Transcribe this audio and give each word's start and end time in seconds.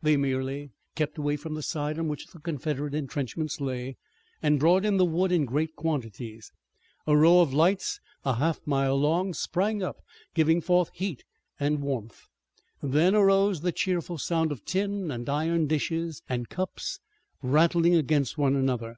They 0.00 0.16
merely 0.16 0.70
kept 0.94 1.18
away 1.18 1.36
from 1.36 1.52
the 1.52 1.60
side 1.62 1.98
on 1.98 2.08
which 2.08 2.28
the 2.28 2.38
Confederate 2.38 2.94
intrenchments 2.94 3.60
lay, 3.60 3.98
and 4.42 4.58
brought 4.58 4.86
in 4.86 4.96
the 4.96 5.04
wood 5.04 5.30
in 5.30 5.44
great 5.44 5.76
quantities. 5.76 6.50
A 7.06 7.14
row 7.14 7.40
of 7.42 7.52
lights 7.52 8.00
a 8.24 8.36
half 8.36 8.66
mile 8.66 8.96
long 8.98 9.34
sprang 9.34 9.82
up, 9.82 9.98
giving 10.32 10.62
forth 10.62 10.88
heat 10.94 11.22
and 11.60 11.82
warmth. 11.82 12.28
Then 12.82 13.14
arose 13.14 13.60
the 13.60 13.70
cheerful 13.70 14.16
sound 14.16 14.52
of 14.52 14.64
tin 14.64 15.10
and 15.10 15.28
iron 15.28 15.66
dishes 15.66 16.22
and 16.30 16.48
cups 16.48 16.98
rattling 17.42 17.94
against 17.94 18.38
one 18.38 18.56
another. 18.56 18.96